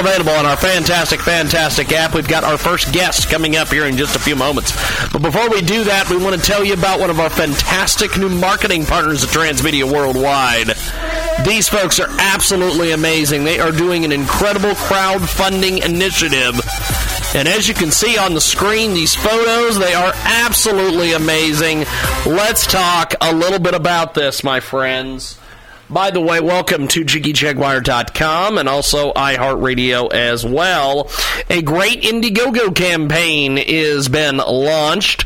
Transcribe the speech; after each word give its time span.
available 0.00 0.32
on 0.32 0.46
our 0.46 0.56
fantastic, 0.56 1.20
fantastic 1.20 1.92
app. 1.92 2.14
We've 2.14 2.26
got 2.26 2.42
our 2.42 2.58
first 2.58 2.92
guest 2.92 3.28
coming 3.30 3.56
up 3.56 3.68
here 3.68 3.86
in 3.86 3.96
just 3.96 4.16
a 4.16 4.18
few 4.18 4.34
moments. 4.34 4.72
But 5.12 5.22
before 5.22 5.48
we 5.50 5.60
do 5.60 5.84
that, 5.84 6.08
we 6.10 6.16
want 6.16 6.34
to 6.38 6.42
tell 6.42 6.64
you 6.64 6.74
about 6.74 6.98
one 7.00 7.10
of 7.10 7.20
our 7.20 7.30
fantastic 7.30 8.16
new 8.18 8.28
marketing 8.28 8.86
partners 8.86 9.22
at 9.22 9.30
Transmedia 9.30 9.90
Worldwide. 9.90 10.74
These 11.46 11.68
folks 11.68 12.00
are 12.00 12.08
absolutely 12.18 12.92
amazing. 12.92 13.44
They 13.44 13.60
are 13.60 13.72
doing 13.72 14.04
an 14.04 14.12
incredible 14.12 14.70
crowdfunding 14.70 15.84
initiative. 15.84 16.60
And 17.34 17.46
as 17.46 17.68
you 17.68 17.74
can 17.74 17.90
see 17.90 18.18
on 18.18 18.34
the 18.34 18.40
screen, 18.40 18.92
these 18.92 19.14
photos, 19.14 19.78
they 19.78 19.94
are 19.94 20.12
absolutely 20.24 21.12
amazing. 21.12 21.84
Let's 22.26 22.66
talk 22.66 23.14
a 23.20 23.32
little 23.32 23.60
bit 23.60 23.74
about 23.74 24.14
this, 24.14 24.42
my 24.42 24.60
friends. 24.60 25.38
By 25.90 26.12
the 26.12 26.20
way, 26.20 26.38
welcome 26.40 26.86
to 26.86 27.04
JiggyJaguar.com 27.04 28.58
and 28.58 28.68
also 28.68 29.12
iHeartRadio 29.12 30.12
as 30.12 30.46
well. 30.46 31.10
A 31.48 31.62
great 31.62 32.02
Indiegogo 32.02 32.72
campaign 32.72 33.58
is 33.58 34.08
been 34.08 34.36
launched. 34.36 35.24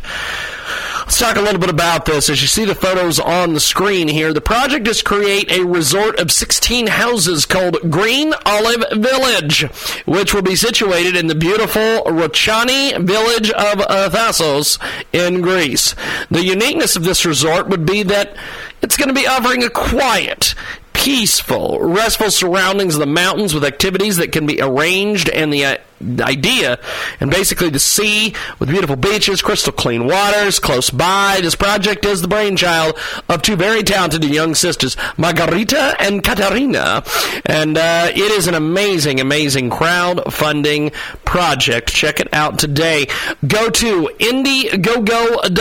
Let's 1.14 1.23
talk 1.23 1.36
a 1.36 1.42
little 1.42 1.60
bit 1.60 1.70
about 1.70 2.06
this. 2.06 2.28
As 2.28 2.42
you 2.42 2.48
see 2.48 2.64
the 2.64 2.74
photos 2.74 3.20
on 3.20 3.54
the 3.54 3.60
screen 3.60 4.09
here, 4.09 4.32
the 4.32 4.41
project 4.41 4.88
is 4.88 5.00
create 5.00 5.48
a 5.48 5.64
resort 5.64 6.18
of 6.18 6.32
16 6.32 6.88
houses 6.88 7.46
called 7.46 7.88
Green 7.88 8.34
Olive 8.45 8.84
Village, 8.90 9.62
which 10.06 10.34
will 10.34 10.42
be 10.42 10.56
situated 10.56 11.14
in 11.14 11.28
the 11.28 11.37
beautiful 11.37 11.80
Rachoni 11.80 13.00
village 13.06 13.48
of 13.52 13.80
uh, 13.82 14.10
Thasos 14.10 14.80
in 15.12 15.40
Greece. 15.40 15.95
The 16.32 16.42
uniqueness 16.42 16.96
of 16.96 17.04
this 17.04 17.24
resort 17.24 17.68
would 17.68 17.87
be 17.87 18.02
that 18.02 18.34
it's 18.82 18.96
going 18.96 19.06
to 19.09 19.15
be 19.15 19.28
offering 19.28 19.62
a 19.62 19.70
quiet, 19.70 20.56
peaceful, 21.04 21.78
restful 21.80 22.30
surroundings 22.30 22.94
of 22.94 23.00
the 23.00 23.06
mountains 23.06 23.52
with 23.52 23.62
activities 23.62 24.16
that 24.16 24.32
can 24.32 24.46
be 24.46 24.58
arranged 24.62 25.28
and 25.28 25.52
the 25.52 25.62
uh, 25.62 25.76
idea 26.20 26.78
and 27.20 27.30
basically 27.30 27.68
the 27.68 27.78
sea 27.78 28.34
with 28.58 28.70
beautiful 28.70 28.96
beaches, 28.96 29.42
crystal 29.42 29.70
clean 29.70 30.06
waters 30.06 30.59
close 30.59 30.88
by. 30.88 31.40
This 31.42 31.56
project 31.56 32.06
is 32.06 32.23
the 32.23 32.29
brainchild 32.29 32.98
of 33.29 33.42
two 33.42 33.54
very 33.54 33.82
talented 33.82 34.24
young 34.24 34.54
sisters, 34.54 34.96
Margarita 35.18 35.95
and 36.01 36.24
Katarina. 36.24 37.04
And 37.45 37.76
uh, 37.76 38.09
it 38.10 38.30
is 38.32 38.46
an 38.46 38.54
amazing, 38.54 39.20
amazing 39.20 39.68
crowdfunding 39.68 40.95
project. 41.26 41.92
Check 41.92 42.18
it 42.18 42.32
out 42.32 42.59
today. 42.59 43.09
Go 43.46 43.68
to 43.68 44.09
Indiegogo.com, 44.20 45.52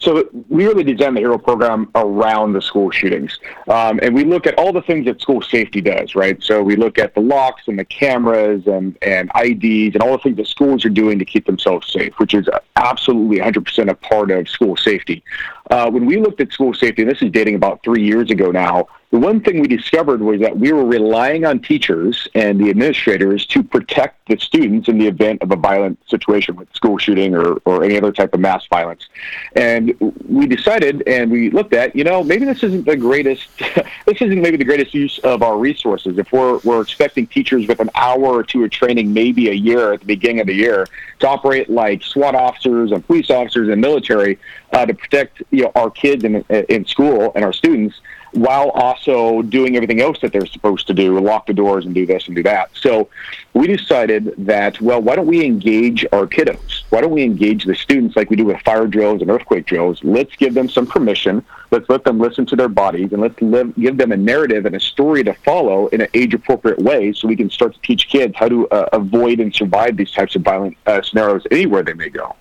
So 0.02 0.28
we 0.48 0.66
really 0.66 0.82
designed 0.82 1.16
the 1.16 1.20
Hero 1.20 1.38
program 1.38 1.88
around 1.94 2.54
the 2.54 2.60
school 2.60 2.90
shootings, 2.90 3.38
um, 3.68 4.00
and 4.02 4.12
we 4.12 4.24
look 4.24 4.48
at 4.48 4.58
all 4.58 4.72
the 4.72 4.82
things 4.82 5.06
that 5.06 5.20
school 5.20 5.40
safety 5.40 5.80
does, 5.80 6.16
right? 6.16 6.42
So 6.42 6.60
we 6.60 6.74
look 6.74 6.98
at 6.98 7.14
the 7.14 7.20
locks 7.20 7.68
and 7.68 7.78
the 7.78 7.84
cameras 7.84 8.66
and 8.66 8.98
and 9.02 9.30
IDs 9.36 9.94
and 9.94 10.02
all 10.02 10.12
the 10.12 10.22
things 10.22 10.38
that 10.38 10.48
schools 10.48 10.84
are 10.84 10.90
doing 10.90 11.20
to 11.20 11.24
keep 11.24 11.46
themselves 11.46 11.92
safe, 11.92 12.14
which 12.18 12.34
is 12.34 12.48
absolutely 12.74 13.38
100% 13.38 13.88
a 13.88 13.94
part 13.94 14.32
of 14.32 14.48
school 14.48 14.76
safety. 14.76 15.22
Uh, 15.70 15.88
when 15.88 16.04
we 16.04 16.16
looked 16.16 16.40
at 16.40 16.52
school 16.52 16.74
safety, 16.74 17.02
and 17.02 17.10
this 17.10 17.22
is 17.22 17.30
dating 17.30 17.54
about 17.54 17.80
three 17.84 18.02
years 18.02 18.28
ago 18.28 18.50
now, 18.50 18.88
the 19.12 19.18
one 19.18 19.42
thing 19.42 19.60
we 19.60 19.68
discovered 19.68 20.22
was 20.22 20.40
that 20.40 20.58
we 20.58 20.72
were 20.72 20.86
relying 20.86 21.44
on 21.44 21.60
teachers 21.60 22.26
and 22.34 22.58
the 22.58 22.70
administrators 22.70 23.44
to 23.44 23.62
protect 23.62 24.26
the 24.26 24.38
students 24.38 24.88
in 24.88 24.96
the 24.96 25.06
event 25.06 25.42
of 25.42 25.52
a 25.52 25.56
violent 25.56 25.98
situation 26.08 26.56
with 26.56 26.74
school 26.74 26.96
shooting 26.96 27.34
or, 27.34 27.56
or 27.66 27.84
any 27.84 27.98
other 27.98 28.10
type 28.10 28.32
of 28.32 28.40
mass 28.40 28.66
violence. 28.68 29.06
And 29.54 29.94
we 30.26 30.46
decided 30.46 31.06
and 31.06 31.30
we 31.30 31.50
looked 31.50 31.74
at, 31.74 31.94
you 31.94 32.04
know, 32.04 32.24
maybe 32.24 32.46
this 32.46 32.62
isn't 32.62 32.86
the 32.86 32.96
greatest, 32.96 33.48
this 34.06 34.22
isn't 34.22 34.40
maybe 34.40 34.56
the 34.56 34.64
greatest 34.64 34.94
use 34.94 35.18
of 35.18 35.42
our 35.42 35.58
resources. 35.58 36.16
If 36.16 36.32
we're, 36.32 36.56
we're 36.64 36.80
expecting 36.80 37.26
teachers 37.26 37.68
with 37.68 37.80
an 37.80 37.90
hour 37.94 38.24
or 38.24 38.42
two 38.42 38.64
of 38.64 38.70
training, 38.70 39.12
maybe 39.12 39.50
a 39.50 39.54
year 39.54 39.92
at 39.92 40.00
the 40.00 40.06
beginning 40.06 40.40
of 40.40 40.46
the 40.46 40.54
year, 40.54 40.86
to 41.18 41.28
operate 41.28 41.68
like 41.68 42.02
SWAT 42.02 42.34
officers 42.34 42.92
and 42.92 43.06
police 43.06 43.28
officers 43.28 43.68
and 43.68 43.78
military 43.78 44.38
uh, 44.72 44.86
to 44.86 44.94
protect 44.94 45.42
you 45.50 45.64
know 45.64 45.72
our 45.74 45.90
kids 45.90 46.24
in 46.24 46.36
in 46.68 46.84
school 46.86 47.30
and 47.34 47.44
our 47.44 47.52
students 47.52 48.00
while 48.32 48.70
also 48.70 49.42
doing 49.42 49.76
everything 49.76 50.00
else 50.00 50.18
that 50.20 50.32
they're 50.32 50.46
supposed 50.46 50.86
to 50.86 50.94
do, 50.94 51.18
lock 51.20 51.46
the 51.46 51.52
doors 51.52 51.84
and 51.84 51.94
do 51.94 52.06
this 52.06 52.26
and 52.26 52.36
do 52.36 52.42
that. 52.42 52.70
So 52.74 53.08
we 53.54 53.66
decided 53.66 54.34
that, 54.38 54.80
well, 54.80 55.00
why 55.00 55.16
don't 55.16 55.26
we 55.26 55.44
engage 55.44 56.04
our 56.12 56.26
kiddos? 56.26 56.82
Why 56.90 57.00
don't 57.00 57.12
we 57.12 57.22
engage 57.22 57.64
the 57.64 57.74
students 57.74 58.16
like 58.16 58.30
we 58.30 58.36
do 58.36 58.46
with 58.46 58.60
fire 58.62 58.86
drills 58.86 59.22
and 59.22 59.30
earthquake 59.30 59.66
drills? 59.66 60.02
Let's 60.02 60.34
give 60.36 60.54
them 60.54 60.68
some 60.68 60.86
permission. 60.86 61.44
Let's 61.70 61.88
let 61.88 62.04
them 62.04 62.18
listen 62.18 62.46
to 62.46 62.56
their 62.56 62.68
bodies 62.68 63.12
and 63.12 63.20
let's 63.20 63.40
live, 63.40 63.74
give 63.76 63.96
them 63.96 64.12
a 64.12 64.16
narrative 64.16 64.66
and 64.66 64.74
a 64.74 64.80
story 64.80 65.24
to 65.24 65.34
follow 65.34 65.88
in 65.88 66.00
an 66.00 66.08
age 66.14 66.34
appropriate 66.34 66.78
way 66.78 67.12
so 67.12 67.28
we 67.28 67.36
can 67.36 67.50
start 67.50 67.74
to 67.74 67.80
teach 67.80 68.08
kids 68.08 68.34
how 68.36 68.48
to 68.48 68.68
uh, 68.68 68.88
avoid 68.92 69.40
and 69.40 69.54
survive 69.54 69.96
these 69.96 70.10
types 70.10 70.36
of 70.36 70.42
violent 70.42 70.76
uh, 70.86 71.02
scenarios 71.02 71.46
anywhere 71.50 71.82
they 71.82 71.94
may 71.94 72.08
go. 72.08 72.34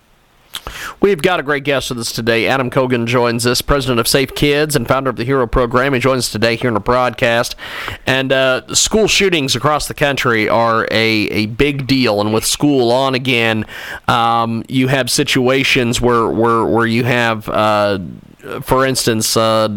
We've 1.00 1.20
got 1.20 1.40
a 1.40 1.42
great 1.42 1.64
guest 1.64 1.90
with 1.90 1.98
us 1.98 2.12
today. 2.12 2.46
Adam 2.46 2.70
Coughran 2.70 3.06
joins 3.06 3.46
us, 3.46 3.62
president 3.62 4.00
of 4.00 4.08
Safe 4.08 4.34
Kids 4.34 4.76
and 4.76 4.86
founder 4.86 5.10
of 5.10 5.16
the 5.16 5.24
Hero 5.24 5.46
Program. 5.46 5.94
He 5.94 6.00
joins 6.00 6.26
us 6.26 6.32
today 6.32 6.56
here 6.56 6.68
in 6.68 6.74
the 6.74 6.80
broadcast. 6.80 7.56
And 8.06 8.32
uh, 8.32 8.74
school 8.74 9.06
shootings 9.06 9.56
across 9.56 9.88
the 9.88 9.94
country 9.94 10.48
are 10.48 10.86
a, 10.90 11.28
a 11.28 11.46
big 11.46 11.86
deal. 11.86 12.20
And 12.20 12.32
with 12.32 12.44
school 12.44 12.90
on 12.92 13.14
again, 13.14 13.66
um, 14.08 14.64
you 14.68 14.88
have 14.88 15.10
situations 15.10 16.00
where, 16.00 16.28
where, 16.28 16.64
where 16.64 16.86
you 16.86 17.04
have, 17.04 17.48
uh, 17.48 17.98
for 18.62 18.86
instance, 18.86 19.36
uh, 19.36 19.68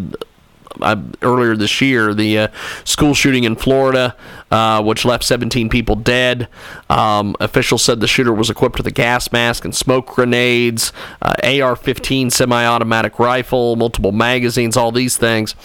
earlier 1.21 1.55
this 1.55 1.81
year, 1.81 2.13
the 2.13 2.37
uh, 2.39 2.47
school 2.83 3.13
shooting 3.13 3.43
in 3.43 3.55
Florida, 3.55 4.15
uh, 4.51 4.81
which 4.83 5.05
left 5.05 5.23
17 5.23 5.69
people 5.69 5.95
dead. 5.95 6.47
Um, 6.89 7.35
officials 7.39 7.83
said 7.83 7.99
the 7.99 8.07
shooter 8.07 8.33
was 8.33 8.49
equipped 8.49 8.77
with 8.77 8.87
a 8.87 8.91
gas 8.91 9.31
mask 9.31 9.65
and 9.65 9.75
smoke 9.75 10.07
grenades, 10.07 10.91
uh, 11.21 11.33
AR 11.43 11.75
15 11.75 12.29
semi 12.29 12.65
automatic 12.65 13.19
rifle, 13.19 13.75
multiple 13.75 14.11
magazines, 14.11 14.77
all 14.77 14.91
these 14.91 15.17
things. 15.17 15.55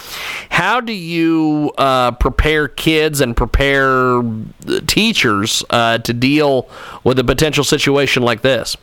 How 0.50 0.80
do 0.80 0.92
you 0.92 1.72
uh, 1.78 2.12
prepare 2.12 2.68
kids 2.68 3.20
and 3.20 3.36
prepare 3.36 4.22
teachers 4.86 5.64
uh, 5.70 5.98
to 5.98 6.12
deal 6.12 6.68
with 7.04 7.18
a 7.18 7.24
potential 7.24 7.64
situation 7.64 8.22
like 8.22 8.42
this? 8.42 8.76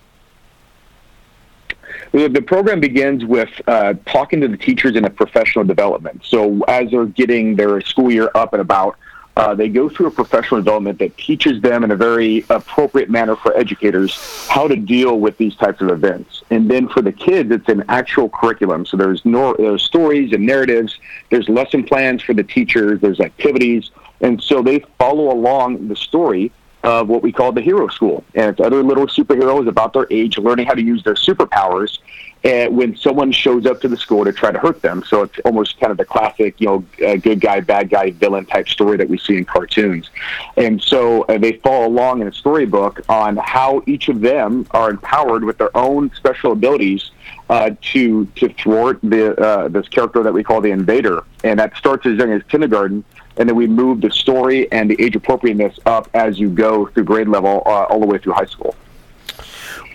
The 2.11 2.41
program 2.41 2.79
begins 2.79 3.25
with 3.25 3.49
uh, 3.67 3.93
talking 4.05 4.41
to 4.41 4.47
the 4.47 4.57
teachers 4.57 4.95
in 4.95 5.05
a 5.05 5.09
professional 5.09 5.65
development. 5.65 6.23
So 6.25 6.61
as 6.67 6.91
they're 6.91 7.05
getting 7.05 7.55
their 7.55 7.79
school 7.81 8.11
year 8.11 8.31
up 8.33 8.53
and 8.53 8.61
about, 8.61 8.97
uh, 9.37 9.53
they 9.53 9.69
go 9.69 9.87
through 9.87 10.07
a 10.07 10.11
professional 10.11 10.59
development 10.59 10.97
that 10.97 11.15
teaches 11.15 11.61
them 11.61 11.83
in 11.83 11.91
a 11.91 11.95
very 11.95 12.43
appropriate 12.49 13.07
manner 13.07 13.35
for 13.35 13.55
educators 13.55 14.47
how 14.47 14.67
to 14.67 14.75
deal 14.75 15.19
with 15.19 15.37
these 15.37 15.55
types 15.55 15.79
of 15.79 15.89
events. 15.89 16.41
And 16.49 16.71
then 16.71 16.89
for 16.89 17.03
the 17.03 17.11
kids, 17.11 17.51
it's 17.51 17.69
an 17.69 17.83
actual 17.87 18.29
curriculum. 18.29 18.87
So 18.87 18.97
there's, 18.97 19.23
no, 19.25 19.53
there's 19.53 19.83
stories 19.83 20.33
and 20.33 20.43
narratives. 20.43 20.97
There's 21.29 21.47
lesson 21.49 21.83
plans 21.83 22.23
for 22.23 22.33
the 22.33 22.43
teachers. 22.43 22.99
There's 22.99 23.19
activities. 23.19 23.91
And 24.21 24.41
so 24.41 24.63
they 24.63 24.79
follow 24.97 25.31
along 25.31 25.87
the 25.87 25.95
story 25.95 26.51
of 26.83 27.09
what 27.09 27.21
we 27.21 27.31
call 27.31 27.51
the 27.51 27.61
hero 27.61 27.87
school. 27.87 28.23
And 28.35 28.51
it's 28.51 28.59
other 28.59 28.83
little 28.83 29.07
superheroes 29.07 29.67
about 29.67 29.93
their 29.93 30.07
age 30.11 30.37
learning 30.37 30.67
how 30.67 30.73
to 30.73 30.81
use 30.81 31.03
their 31.03 31.15
superpowers 31.15 31.97
and 32.43 32.77
when 32.77 32.95
someone 32.95 33.31
shows 33.31 33.65
up 33.65 33.81
to 33.81 33.87
the 33.87 33.97
school 33.97 34.23
to 34.23 34.31
try 34.31 34.51
to 34.51 34.59
hurt 34.59 34.81
them. 34.81 35.03
So 35.07 35.23
it's 35.23 35.39
almost 35.43 35.79
kind 35.79 35.91
of 35.91 35.97
the 35.97 36.05
classic, 36.05 36.59
you 36.61 36.67
know, 36.67 36.85
uh, 37.05 37.15
good 37.15 37.41
guy, 37.41 37.59
bad 37.61 37.89
guy, 37.89 38.11
villain 38.11 38.45
type 38.45 38.69
story 38.69 38.95
that 38.97 39.09
we 39.09 39.17
see 39.17 39.37
in 39.37 39.45
cartoons. 39.45 40.09
And 40.55 40.81
so 40.81 41.23
uh, 41.23 41.37
they 41.37 41.53
follow 41.53 41.87
along 41.87 42.21
in 42.21 42.27
a 42.27 42.33
storybook 42.33 43.01
on 43.09 43.37
how 43.37 43.83
each 43.87 44.07
of 44.07 44.21
them 44.21 44.67
are 44.71 44.89
empowered 44.89 45.43
with 45.43 45.57
their 45.57 45.75
own 45.75 46.11
special 46.15 46.51
abilities 46.51 47.11
uh, 47.49 47.71
to 47.81 48.25
to 48.35 48.49
thwart 48.49 48.99
the 49.03 49.33
uh, 49.41 49.67
this 49.69 49.87
character 49.87 50.21
that 50.23 50.33
we 50.33 50.43
call 50.43 50.61
the 50.61 50.71
invader, 50.71 51.23
and 51.43 51.59
that 51.59 51.75
starts 51.77 52.05
as 52.05 52.17
young 52.17 52.31
as 52.31 52.43
kindergarten, 52.43 53.03
and 53.37 53.47
then 53.47 53.55
we 53.55 53.67
move 53.67 54.01
the 54.01 54.11
story 54.11 54.71
and 54.71 54.89
the 54.89 55.01
age 55.01 55.15
appropriateness 55.15 55.79
up 55.85 56.09
as 56.13 56.39
you 56.39 56.49
go 56.49 56.87
through 56.87 57.03
grade 57.03 57.27
level 57.27 57.63
uh, 57.65 57.83
all 57.85 57.99
the 57.99 58.05
way 58.05 58.17
through 58.17 58.33
high 58.33 58.45
school. 58.45 58.75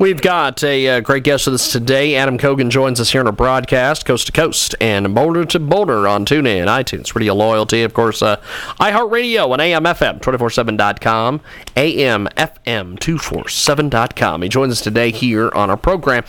We've 0.01 0.21
got 0.21 0.65
a 0.65 0.89
uh, 0.89 1.01
great 1.01 1.23
guest 1.23 1.47
with 1.47 1.55
us 1.55 1.71
today. 1.71 2.17
Adam 2.17 2.39
Coughran 2.39 2.71
joins 2.71 2.99
us 2.99 3.13
here 3.13 3.21
on 3.21 3.27
our 3.27 3.33
broadcast, 3.33 4.05
coast 4.05 4.27
to 4.27 4.33
coast 4.33 4.75
and 4.81 5.15
boulder 5.15 5.45
to 5.45 5.61
boulder 5.61 6.09
on 6.09 6.25
TuneIn, 6.25 6.67
iTunes, 6.67 7.15
Radio 7.15 7.35
Loyalty, 7.35 7.83
of 7.83 7.95
course, 7.95 8.23
uh, 8.23 8.41
iHeartRadio 8.81 9.53
and 9.53 9.87
AMFM247.com, 9.87 11.41
AMFM247.com. 11.77 14.43
He 14.43 14.49
joins 14.49 14.73
us 14.73 14.81
today 14.81 15.13
here 15.13 15.53
on 15.55 15.71
our 15.71 15.77
program. 15.77 16.25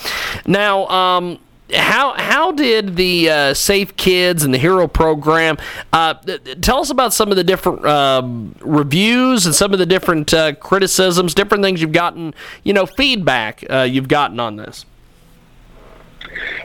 Now, 0.45 0.85
um, 0.87 1.39
how 1.71 2.13
how 2.17 2.51
did 2.51 2.95
the 2.95 3.29
uh, 3.29 3.53
Safe 3.53 3.95
Kids 3.95 4.43
and 4.43 4.53
the 4.53 4.57
Hero 4.57 4.87
program? 4.87 5.57
Uh, 5.91 6.15
tell 6.61 6.79
us 6.79 6.89
about 6.89 7.13
some 7.13 7.31
of 7.31 7.37
the 7.37 7.43
different 7.43 7.85
uh, 7.85 8.21
reviews 8.61 9.45
and 9.45 9.55
some 9.55 9.73
of 9.73 9.79
the 9.79 9.85
different 9.85 10.33
uh, 10.33 10.53
criticisms, 10.55 11.33
different 11.33 11.63
things 11.63 11.81
you've 11.81 11.91
gotten, 11.91 12.33
you 12.63 12.73
know, 12.73 12.85
feedback 12.85 13.63
uh, 13.69 13.81
you've 13.81 14.07
gotten 14.07 14.39
on 14.39 14.57
this. 14.57 14.85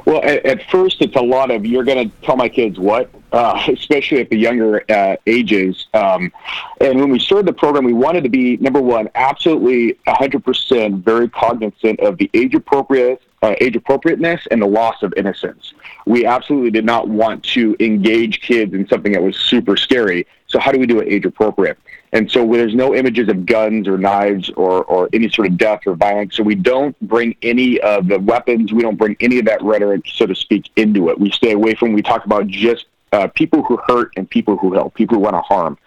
Well, 0.05 0.23
at, 0.25 0.45
at, 0.47 0.63
first, 0.71 1.03
it's 1.03 1.17
a 1.17 1.21
lot 1.21 1.51
of 1.51 1.67
you're 1.67 1.85
going 1.85 2.09
to 2.11 2.17
tell 2.27 2.37
my 2.37 2.49
kids 2.49 2.79
what, 2.79 3.11
uh, 3.33 3.63
especially 3.69 4.21
at 4.21 4.31
the 4.31 4.39
younger 4.39 4.85
ages. 5.27 5.87
Um, 5.95 6.33
and 6.81 6.99
when 6.99 7.11
we 7.11 7.19
started 7.19 7.47
the 7.47 7.53
program, 7.53 7.85
we 7.85 7.93
wanted 7.93 8.25
to 8.25 8.31
be 8.31 8.57
number 8.57 8.81
one, 8.81 9.09
absolutely 9.15 9.99
100% 10.07 11.03
very 11.03 11.29
cognizant 11.29 12.01
of 12.01 12.17
the 12.19 12.31
age 12.35 12.55
appropriate. 12.55 13.23
Uh, 13.41 13.55
age 13.61 13.77
appropriateness 13.77 14.49
and 14.51 14.61
the 14.61 14.67
loss 14.67 15.01
of 15.05 15.15
innocence. 15.17 15.73
We 16.07 16.27
absolutely 16.27 16.73
did 16.73 16.85
not 16.85 17.09
want 17.09 17.45
to 17.45 17.77
engage 17.79 18.41
kids 18.41 18.75
in 18.75 18.89
something 18.89 19.13
that 19.13 19.23
was 19.23 19.37
super 19.37 19.77
scary. 19.77 20.27
So, 20.49 20.59
how 20.59 20.73
do 20.73 20.81
we 20.81 20.87
do 20.87 20.99
it 20.99 21.07
age 21.07 21.25
appropriate? 21.25 21.79
And 22.13 22.31
so 22.31 22.47
there's 22.51 22.75
no 22.75 22.95
images 22.95 23.29
of 23.29 23.45
guns 23.45 23.87
or 23.87 23.99
knives 23.99 24.51
or, 24.51 24.85
or 24.85 25.09
any 25.13 25.29
sort 25.29 25.49
of 25.49 25.59
death 25.59 25.81
or 25.87 25.95
violence. 25.95 26.37
So 26.37 26.43
we 26.43 26.55
don't 26.55 26.99
bring 27.01 27.37
any 27.43 27.79
of 27.81 28.09
the 28.09 28.19
weapons, 28.19 28.73
we 28.73 28.83
don't 28.83 28.97
bring 28.97 29.17
any 29.21 29.39
of 29.39 29.45
that 29.45 29.63
rhetoric, 29.63 30.03
so 30.07 30.27
to 30.27 30.35
speak, 30.35 30.71
into 30.77 31.11
it. 31.11 31.21
We 31.21 31.31
stay 31.31 31.53
away 31.53 31.75
from, 31.75 31.93
we 31.93 32.03
talk 32.03 32.25
about 32.25 32.47
just 32.47 32.87
uh, 33.13 33.29
people 33.29 33.63
who 33.63 33.79
hurt 33.87 34.13
and 34.17 34.29
people 34.29 34.57
who 34.57 34.75
help, 34.75 34.95
people 34.95 35.17
who 35.17 35.23
want 35.23 35.35
to 35.35 35.41
harm. 35.41 35.79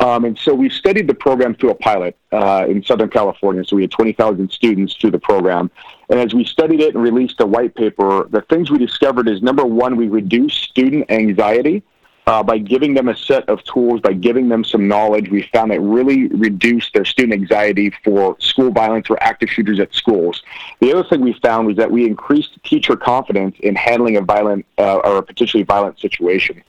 Um, 0.00 0.24
and 0.24 0.38
so 0.38 0.54
we 0.54 0.68
studied 0.68 1.06
the 1.06 1.14
program 1.14 1.54
through 1.54 1.70
a 1.70 1.74
pilot 1.74 2.16
uh, 2.32 2.66
in 2.68 2.82
Southern 2.82 3.10
California. 3.10 3.64
So 3.64 3.76
we 3.76 3.82
had 3.82 3.90
20,000 3.90 4.50
students 4.50 4.94
through 4.94 5.12
the 5.12 5.18
program. 5.18 5.70
And 6.08 6.20
as 6.20 6.34
we 6.34 6.44
studied 6.44 6.80
it 6.80 6.94
and 6.94 7.02
released 7.02 7.40
a 7.40 7.46
white 7.46 7.74
paper, 7.74 8.26
the 8.30 8.42
things 8.42 8.70
we 8.70 8.78
discovered 8.78 9.28
is 9.28 9.42
number 9.42 9.64
one, 9.64 9.96
we 9.96 10.08
reduce 10.08 10.54
student 10.54 11.10
anxiety 11.10 11.82
uh, 12.26 12.42
by 12.42 12.58
giving 12.58 12.94
them 12.94 13.08
a 13.08 13.16
set 13.16 13.48
of 13.48 13.62
tools, 13.64 14.00
by 14.00 14.12
giving 14.12 14.48
them 14.48 14.64
some 14.64 14.88
knowledge, 14.88 15.30
we 15.30 15.42
found 15.52 15.70
that 15.70 15.80
really 15.80 16.26
reduced 16.28 16.92
their 16.92 17.04
student 17.04 17.34
anxiety 17.34 17.92
for 18.02 18.36
school 18.40 18.70
violence 18.72 19.08
or 19.08 19.22
active 19.22 19.48
shooters 19.48 19.78
at 19.78 19.94
schools. 19.94 20.42
The 20.80 20.92
other 20.92 21.08
thing 21.08 21.20
we 21.20 21.34
found 21.34 21.68
was 21.68 21.76
that 21.76 21.90
we 21.90 22.04
increased 22.04 22.58
teacher 22.64 22.96
confidence 22.96 23.56
in 23.60 23.76
handling 23.76 24.16
a 24.16 24.22
violent 24.22 24.66
uh, 24.76 24.96
or 24.96 25.18
a 25.18 25.22
potentially 25.22 25.62
violent 25.62 26.00
situation. 26.00 26.62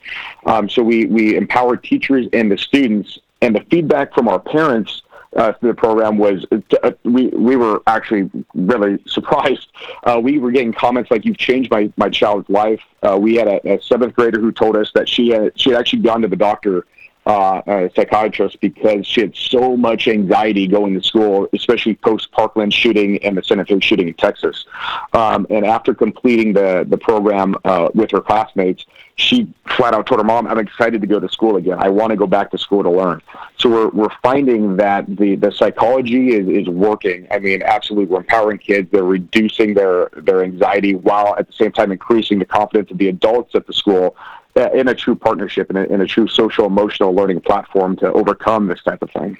Um, 0.46 0.68
so 0.68 0.82
we, 0.82 1.06
we 1.06 1.36
empowered 1.36 1.82
teachers 1.82 2.26
and 2.32 2.52
the 2.52 2.58
students, 2.58 3.18
and 3.42 3.54
the 3.54 3.64
feedback 3.68 4.14
from 4.14 4.28
our 4.28 4.38
parents 4.38 5.02
uh, 5.36 5.52
through 5.52 5.70
the 5.70 5.74
program 5.74 6.18
was 6.18 6.46
uh, 6.82 6.92
we 7.04 7.28
we 7.28 7.56
were 7.56 7.82
actually 7.86 8.30
really 8.54 8.98
surprised. 9.06 9.68
Uh, 10.04 10.20
we 10.22 10.38
were 10.38 10.50
getting 10.50 10.72
comments 10.72 11.10
like, 11.10 11.24
"You've 11.24 11.38
changed 11.38 11.70
my 11.70 11.92
my 11.96 12.08
child's 12.08 12.48
life." 12.48 12.82
Uh, 13.02 13.18
we 13.20 13.36
had 13.36 13.48
a, 13.48 13.74
a, 13.74 13.82
seventh 13.82 14.14
grader 14.14 14.40
who 14.40 14.52
told 14.52 14.76
us 14.76 14.90
that 14.94 15.08
she 15.08 15.28
had 15.28 15.52
she 15.58 15.70
had 15.70 15.78
actually 15.78 16.02
gone 16.02 16.22
to 16.22 16.28
the 16.28 16.36
doctor 16.36 16.86
uh, 17.28 17.60
a 17.66 17.90
psychiatrist 17.94 18.58
because 18.60 19.06
she 19.06 19.20
had 19.20 19.36
so 19.36 19.76
much 19.76 20.08
anxiety 20.08 20.66
going 20.66 20.94
to 20.94 21.02
school, 21.02 21.46
especially 21.52 21.94
post 21.94 22.32
Parkland 22.32 22.72
shooting 22.72 23.22
and 23.22 23.36
the 23.36 23.42
Santa 23.42 23.66
Fe 23.66 23.78
shooting 23.80 24.08
in 24.08 24.14
Texas. 24.14 24.64
Um, 25.12 25.46
and 25.50 25.66
after 25.66 25.94
completing 25.94 26.54
the 26.54 26.86
the 26.88 26.96
program 26.96 27.54
uh, 27.64 27.90
with 27.94 28.10
her 28.12 28.22
classmates, 28.22 28.86
she 29.16 29.46
flat 29.76 29.92
out 29.92 30.06
told 30.06 30.20
her 30.20 30.24
mom, 30.24 30.46
"I'm 30.46 30.58
excited 30.58 31.02
to 31.02 31.06
go 31.06 31.20
to 31.20 31.28
school 31.28 31.56
again. 31.56 31.78
I 31.78 31.90
want 31.90 32.10
to 32.10 32.16
go 32.16 32.26
back 32.26 32.50
to 32.52 32.58
school 32.58 32.82
to 32.82 32.90
learn." 32.90 33.20
So 33.58 33.68
we're 33.68 33.88
we're 33.88 34.16
finding 34.22 34.76
that 34.76 35.04
the 35.06 35.36
the 35.36 35.52
psychology 35.52 36.30
is 36.34 36.48
is 36.48 36.68
working. 36.68 37.26
I 37.30 37.40
mean, 37.40 37.62
absolutely, 37.62 38.06
we're 38.06 38.20
empowering 38.20 38.56
kids. 38.56 38.88
They're 38.90 39.04
reducing 39.04 39.74
their 39.74 40.08
their 40.16 40.42
anxiety 40.42 40.94
while 40.94 41.36
at 41.36 41.46
the 41.46 41.52
same 41.52 41.72
time 41.72 41.92
increasing 41.92 42.38
the 42.38 42.46
confidence 42.46 42.90
of 42.90 42.96
the 42.96 43.08
adults 43.08 43.54
at 43.54 43.66
the 43.66 43.74
school 43.74 44.16
uh, 44.16 44.37
in 44.74 44.88
a 44.88 44.94
true 44.94 45.14
partnership 45.14 45.70
and 45.70 45.78
in 45.90 46.00
a 46.00 46.06
true 46.06 46.28
social 46.28 46.66
emotional 46.66 47.14
learning 47.14 47.40
platform 47.40 47.96
to 47.96 48.12
overcome 48.12 48.66
this 48.66 48.82
type 48.82 49.02
of 49.02 49.10
thing. 49.10 49.36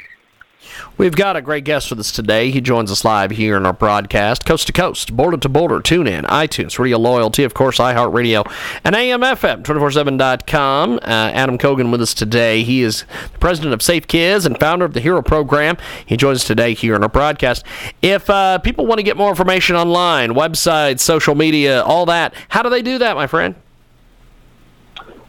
We've 0.96 1.14
got 1.14 1.36
a 1.36 1.42
great 1.42 1.64
guest 1.64 1.90
with 1.90 2.00
us 2.00 2.10
today. 2.10 2.50
He 2.50 2.60
joins 2.60 2.90
us 2.90 3.04
live 3.04 3.30
here 3.30 3.56
in 3.56 3.64
our 3.64 3.72
broadcast, 3.72 4.44
coast 4.44 4.66
to 4.66 4.72
coast, 4.72 5.14
border 5.16 5.36
to 5.36 5.48
border, 5.48 5.80
tune 5.80 6.06
in, 6.06 6.24
iTunes, 6.24 6.78
Radio 6.78 6.98
Loyalty, 6.98 7.44
of 7.44 7.54
course, 7.54 7.78
iHeartRadio, 7.78 8.50
and 8.84 8.94
AMFM, 8.94 9.62
247.com. 9.62 10.94
Uh, 10.96 10.98
Adam 11.04 11.56
Coughran 11.56 11.90
with 11.92 12.02
us 12.02 12.14
today. 12.14 12.62
He 12.64 12.82
is 12.82 13.04
the 13.32 13.38
president 13.38 13.74
of 13.74 13.82
Safe 13.82 14.06
Kids 14.06 14.44
and 14.44 14.58
founder 14.58 14.84
of 14.84 14.94
the 14.94 15.00
Hero 15.00 15.22
Program. 15.22 15.76
He 16.04 16.16
joins 16.16 16.38
us 16.38 16.46
today 16.46 16.74
here 16.74 16.96
in 16.96 17.02
our 17.02 17.08
broadcast. 17.08 17.64
If 18.02 18.28
uh, 18.28 18.58
people 18.58 18.86
want 18.86 18.98
to 18.98 19.04
get 19.04 19.16
more 19.16 19.30
information 19.30 19.76
online, 19.76 20.30
websites, 20.30 21.00
social 21.00 21.34
media, 21.34 21.82
all 21.82 22.06
that, 22.06 22.34
how 22.48 22.62
do 22.62 22.70
they 22.70 22.82
do 22.82 22.98
that, 22.98 23.14
my 23.14 23.26
friend? 23.26 23.54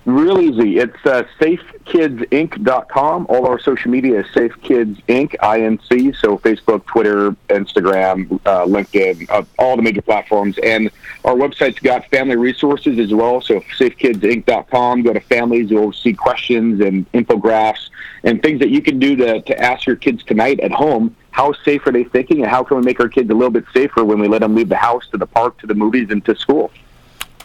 Real 0.05 0.39
easy. 0.39 0.77
It's 0.77 1.05
uh, 1.05 1.23
safekidsinc.com. 1.39 3.25
All 3.29 3.45
our 3.45 3.59
social 3.59 3.91
media 3.91 4.21
is 4.21 4.25
safekidsinc, 4.27 5.35
I-N-C, 5.41 6.13
so 6.13 6.37
Facebook, 6.37 6.85
Twitter, 6.85 7.31
Instagram, 7.49 8.39
uh, 8.45 8.65
LinkedIn, 8.65 9.29
uh, 9.29 9.43
all 9.59 9.75
the 9.75 9.81
major 9.81 10.01
platforms. 10.01 10.57
And 10.63 10.89
our 11.25 11.35
website's 11.35 11.79
got 11.79 12.07
family 12.07 12.37
resources 12.37 12.97
as 12.97 13.13
well, 13.13 13.41
so 13.41 13.59
safekidsinc.com. 13.59 15.03
Go 15.03 15.13
to 15.13 15.19
families, 15.19 15.69
you'll 15.69 15.93
see 15.93 16.13
questions 16.13 16.79
and 16.81 17.11
infographics 17.11 17.89
and 18.23 18.41
things 18.41 18.59
that 18.59 18.69
you 18.69 18.81
can 18.81 18.99
do 18.99 19.15
to, 19.15 19.41
to 19.41 19.59
ask 19.61 19.85
your 19.85 19.95
kids 19.95 20.23
tonight 20.23 20.59
at 20.61 20.71
home 20.71 21.15
how 21.31 21.53
safe 21.63 21.85
are 21.87 21.91
they 21.91 22.03
thinking 22.03 22.41
and 22.41 22.49
how 22.49 22.63
can 22.63 22.77
we 22.77 22.83
make 22.83 22.99
our 22.99 23.07
kids 23.07 23.29
a 23.29 23.33
little 23.33 23.51
bit 23.51 23.65
safer 23.73 24.03
when 24.03 24.19
we 24.19 24.27
let 24.27 24.39
them 24.39 24.55
leave 24.55 24.69
the 24.69 24.75
house 24.75 25.07
to 25.09 25.17
the 25.17 25.27
park 25.27 25.57
to 25.59 25.67
the 25.67 25.75
movies 25.75 26.09
and 26.09 26.25
to 26.25 26.35
school 26.35 26.71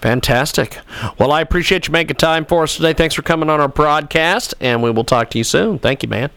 Fantastic. 0.04 0.80
Well, 1.18 1.32
I 1.32 1.40
appreciate 1.40 1.87
you 1.87 1.92
making 1.92 2.16
time 2.16 2.44
for 2.44 2.64
us 2.64 2.76
today. 2.76 2.92
Thanks 2.92 3.14
for 3.14 3.23
coming 3.23 3.49
on 3.49 3.58
our 3.58 3.68
broadcast, 3.68 4.52
and 4.61 4.82
we 4.82 4.90
will 4.90 5.02
talk 5.02 5.30
to 5.30 5.38
you 5.38 5.44
soon. 5.44 5.78
Thank 5.78 6.02
you, 6.02 6.11
man. 6.11 6.28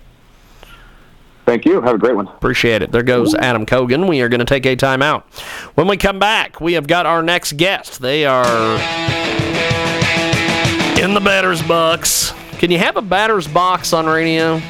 Thank 1.45 1.65
you. 1.65 1.81
Have 1.81 1.95
a 1.95 1.97
great 1.97 2.15
one. 2.15 2.29
Appreciate 2.29 2.81
it. 2.81 2.93
There 2.93 3.03
goes 3.03 3.35
Adam 3.35 3.65
Coughran. 3.65 4.07
We 4.07 4.21
are 4.21 4.29
going 4.29 4.39
to 4.39 4.45
take 4.45 4.65
a 4.65 4.77
time 4.77 5.01
out. 5.01 5.25
When 5.75 5.85
we 5.85 5.97
come 5.97 6.17
back, 6.17 6.61
we 6.61 6.73
have 6.73 6.87
got 6.87 7.05
our 7.05 7.21
next 7.21 7.57
guest. 7.57 7.99
They 7.99 8.25
are 8.25 8.45
in 10.97 11.13
the 11.13 11.21
batter's 11.21 11.61
box. 11.61 12.31
Can 12.59 12.71
you 12.71 12.77
have 12.77 12.95
a 12.95 13.01
batter's 13.01 13.49
box 13.49 13.91
on 13.91 14.05
radio? 14.05 14.61